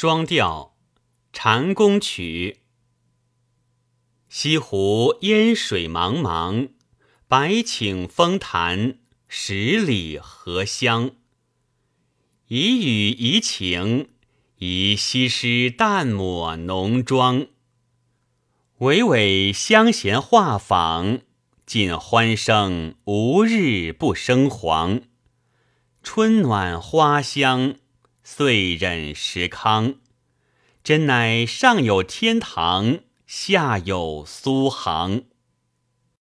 [0.00, 0.76] 双调
[1.32, 2.60] 禅宫曲。
[4.28, 6.68] 西湖烟水茫茫，
[7.26, 11.10] 百顷风潭，十里荷香。
[12.46, 14.10] 一语怡情，
[14.58, 17.48] 宜西施淡抹浓妆。
[18.78, 21.22] 娓娓相弦画舫，
[21.66, 25.00] 尽欢声无日不生黄。
[26.04, 27.74] 春暖花香。
[28.30, 29.94] 遂忍石康，
[30.84, 35.22] 真乃上有天堂，下有苏杭。